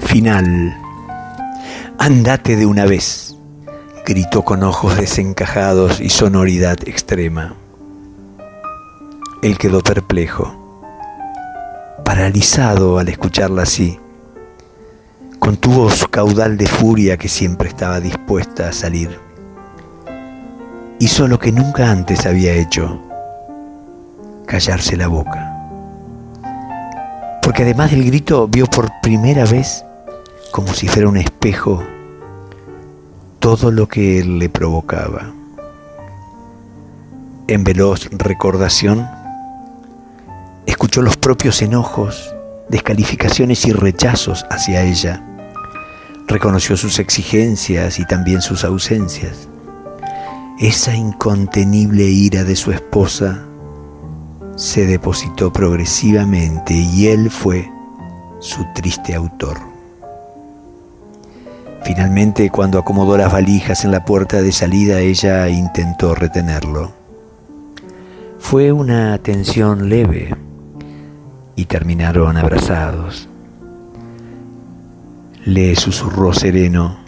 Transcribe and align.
Final. 0.00 0.76
Andate 1.98 2.56
de 2.56 2.64
una 2.66 2.86
vez, 2.86 3.36
gritó 4.06 4.42
con 4.42 4.62
ojos 4.62 4.96
desencajados 4.96 6.00
y 6.00 6.08
sonoridad 6.08 6.78
extrema. 6.86 7.54
Él 9.42 9.58
quedó 9.58 9.82
perplejo, 9.82 10.54
paralizado 12.04 12.98
al 12.98 13.08
escucharla 13.08 13.62
así. 13.62 13.98
Contuvo 15.38 15.90
su 15.90 16.08
caudal 16.08 16.56
de 16.56 16.66
furia 16.66 17.16
que 17.16 17.28
siempre 17.28 17.68
estaba 17.68 18.00
dispuesta 18.00 18.68
a 18.68 18.72
salir. 18.72 19.18
Hizo 20.98 21.28
lo 21.28 21.38
que 21.38 21.52
nunca 21.52 21.90
antes 21.90 22.24
había 22.24 22.54
hecho, 22.54 22.98
callarse 24.46 24.96
la 24.96 25.08
boca. 25.08 25.54
Porque 27.42 27.62
además 27.62 27.90
del 27.90 28.04
grito 28.04 28.48
vio 28.48 28.66
por 28.66 28.90
primera 29.02 29.44
vez 29.44 29.84
como 30.50 30.74
si 30.74 30.88
fuera 30.88 31.08
un 31.08 31.16
espejo, 31.16 31.82
todo 33.38 33.70
lo 33.70 33.88
que 33.88 34.18
él 34.18 34.38
le 34.38 34.48
provocaba. 34.48 35.32
En 37.46 37.64
veloz 37.64 38.08
recordación, 38.10 39.08
escuchó 40.66 41.02
los 41.02 41.16
propios 41.16 41.62
enojos, 41.62 42.34
descalificaciones 42.68 43.64
y 43.66 43.72
rechazos 43.72 44.44
hacia 44.50 44.82
ella. 44.82 45.24
Reconoció 46.26 46.76
sus 46.76 46.98
exigencias 46.98 47.98
y 47.98 48.04
también 48.04 48.42
sus 48.42 48.64
ausencias. 48.64 49.48
Esa 50.58 50.94
incontenible 50.94 52.04
ira 52.04 52.44
de 52.44 52.56
su 52.56 52.72
esposa 52.72 53.44
se 54.56 54.86
depositó 54.86 55.52
progresivamente 55.52 56.74
y 56.74 57.06
él 57.06 57.30
fue 57.30 57.70
su 58.40 58.66
triste 58.74 59.14
autor. 59.14 59.77
Finalmente, 61.88 62.50
cuando 62.50 62.78
acomodó 62.78 63.16
las 63.16 63.32
valijas 63.32 63.82
en 63.82 63.92
la 63.92 64.04
puerta 64.04 64.42
de 64.42 64.52
salida, 64.52 65.00
ella 65.00 65.48
intentó 65.48 66.14
retenerlo. 66.14 66.92
Fue 68.38 68.72
una 68.72 69.16
tensión 69.16 69.88
leve 69.88 70.36
y 71.56 71.64
terminaron 71.64 72.36
abrazados. 72.36 73.26
Le 75.46 75.74
susurró 75.76 76.34
sereno, 76.34 76.98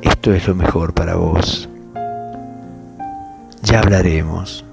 esto 0.00 0.32
es 0.32 0.48
lo 0.48 0.54
mejor 0.54 0.94
para 0.94 1.16
vos. 1.16 1.68
Ya 3.62 3.80
hablaremos 3.80 4.64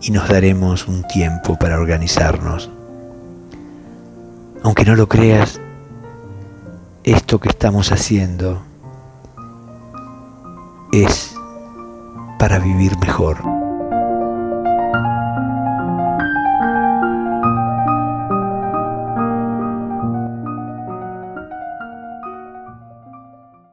y 0.00 0.12
nos 0.12 0.28
daremos 0.28 0.86
un 0.86 1.02
tiempo 1.08 1.56
para 1.56 1.80
organizarnos. 1.80 2.70
Aunque 4.62 4.84
no 4.84 4.94
lo 4.94 5.08
creas, 5.08 5.60
esto 7.04 7.38
que 7.38 7.50
estamos 7.50 7.92
haciendo 7.92 8.62
es 10.90 11.34
para 12.38 12.58
vivir 12.58 12.98
mejor. 12.98 13.63